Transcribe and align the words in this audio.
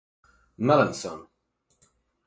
Mallinson. 0.67 1.21